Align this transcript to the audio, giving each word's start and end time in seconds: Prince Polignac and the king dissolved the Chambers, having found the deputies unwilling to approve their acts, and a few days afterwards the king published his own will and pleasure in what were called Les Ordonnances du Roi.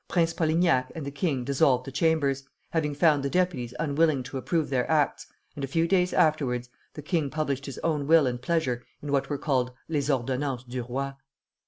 Prince 0.07 0.33
Polignac 0.33 0.91
and 0.95 1.05
the 1.05 1.11
king 1.11 1.43
dissolved 1.43 1.85
the 1.85 1.91
Chambers, 1.91 2.43
having 2.71 2.95
found 2.95 3.21
the 3.21 3.29
deputies 3.29 3.75
unwilling 3.79 4.23
to 4.23 4.39
approve 4.39 4.71
their 4.71 4.89
acts, 4.89 5.27
and 5.53 5.63
a 5.63 5.67
few 5.67 5.87
days 5.87 6.11
afterwards 6.11 6.69
the 6.95 7.03
king 7.03 7.29
published 7.29 7.67
his 7.67 7.77
own 7.83 8.07
will 8.07 8.25
and 8.25 8.41
pleasure 8.41 8.83
in 9.03 9.11
what 9.11 9.29
were 9.29 9.37
called 9.37 9.73
Les 9.87 10.09
Ordonnances 10.09 10.65
du 10.67 10.81
Roi. 10.81 11.11